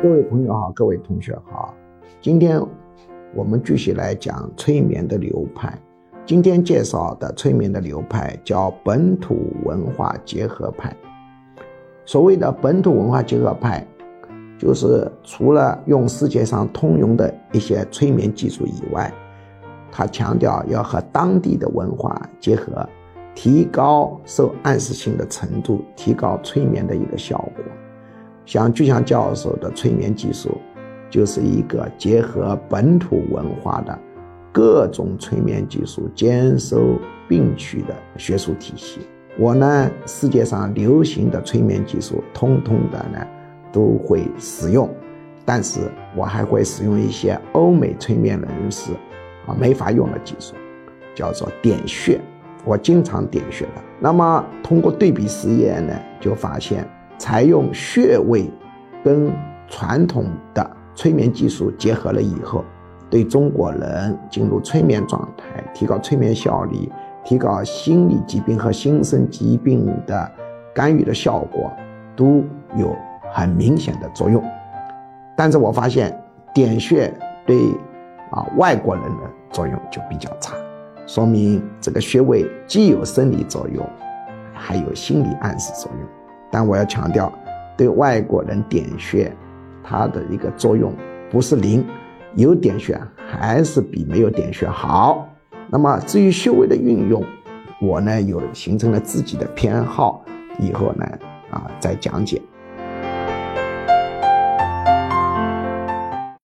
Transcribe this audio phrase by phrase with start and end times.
[0.00, 1.74] 各位朋友好，各位同学好，
[2.20, 2.62] 今天
[3.34, 5.76] 我们继续来讲催眠的流派。
[6.24, 10.96] 今天介绍的催眠的流派叫本土文化结合派。
[12.06, 13.84] 所谓的本土文化结合派，
[14.56, 19.12] 就是除了用世界上通用的一些催眠技术以外，
[19.90, 22.88] 他强调要和当地的文化结合，
[23.34, 27.64] 提高受暗示性的程度，提高催眠的一个效果。
[28.48, 30.56] 像巨祥教授的催眠技术，
[31.10, 33.96] 就是一个结合本土文化的
[34.50, 36.98] 各种催眠技术兼收
[37.28, 39.00] 并取的学术体系。
[39.38, 43.18] 我呢，世界上流行的催眠技术，通通的呢
[43.70, 44.88] 都会使用，
[45.44, 45.80] 但是
[46.16, 48.92] 我还会使用一些欧美催眠人士
[49.46, 50.54] 啊没法用的技术，
[51.14, 52.18] 叫做点穴。
[52.64, 53.82] 我经常点穴的。
[54.00, 56.88] 那么通过对比实验呢，就发现。
[57.18, 58.50] 采用穴位
[59.04, 59.30] 跟
[59.68, 62.64] 传统的催眠技术结合了以后，
[63.10, 66.90] 对中国人进入催眠状态、提高催眠效率、
[67.24, 70.30] 提高心理疾病和心身疾病的
[70.74, 71.70] 干预的效果，
[72.16, 72.44] 都
[72.76, 72.96] 有
[73.32, 74.42] 很明显的作用。
[75.36, 76.18] 但是我发现
[76.54, 77.12] 点穴
[77.46, 77.56] 对
[78.30, 80.54] 啊外国人的作用就比较差，
[81.06, 83.84] 说明这个穴位既有生理作用，
[84.52, 86.17] 还有心理暗示作用。
[86.50, 87.32] 但我要强调，
[87.76, 89.32] 对外国人点穴，
[89.82, 90.92] 它的一个作用
[91.30, 91.84] 不是零，
[92.34, 95.28] 有点穴还是比没有点穴好。
[95.70, 97.22] 那么至于穴位的运用，
[97.80, 100.24] 我呢有形成了自己的偏好，
[100.58, 101.06] 以后呢
[101.50, 102.40] 啊再讲解。